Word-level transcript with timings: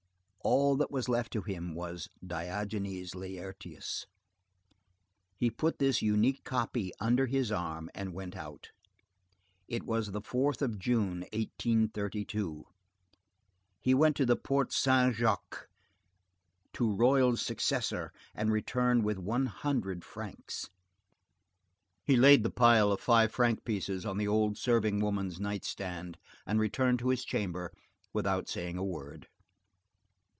All 0.43 0.75
that 0.77 0.89
was 0.89 1.07
left 1.07 1.31
to 1.33 1.43
him 1.43 1.75
was 1.75 2.09
Diogenes 2.25 3.13
Laertius. 3.13 4.07
He 5.37 5.51
put 5.51 5.77
this 5.77 6.01
unique 6.01 6.43
copy 6.43 6.91
under 6.99 7.27
his 7.27 7.51
arm, 7.51 7.91
and 7.93 8.11
went 8.15 8.35
out. 8.35 8.71
It 9.67 9.83
was 9.83 10.07
the 10.13 10.21
4th 10.21 10.63
of 10.63 10.79
June, 10.79 11.19
1832; 11.31 12.65
he 13.81 13.93
went 13.93 14.15
to 14.15 14.25
the 14.25 14.35
Porte 14.35 14.73
Saint 14.73 15.13
Jacques, 15.13 15.67
to 16.73 16.91
Royal's 16.91 17.39
successor, 17.43 18.11
and 18.33 18.51
returned 18.51 19.03
with 19.05 19.19
one 19.19 19.45
hundred 19.45 20.03
francs. 20.03 20.71
He 22.03 22.15
laid 22.17 22.41
the 22.41 22.49
pile 22.49 22.91
of 22.91 22.99
five 22.99 23.31
franc 23.31 23.63
pieces 23.63 24.07
on 24.07 24.17
the 24.17 24.27
old 24.27 24.57
serving 24.57 25.01
woman's 25.01 25.39
nightstand, 25.39 26.17
and 26.47 26.59
returned 26.59 26.97
to 26.97 27.09
his 27.09 27.23
chamber 27.23 27.71
without 28.11 28.49
saying 28.49 28.77
a 28.79 28.83
word. 28.83 29.27